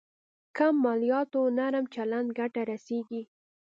[0.57, 3.21] کم مالياتو نرم چلند ګټه رسېږي.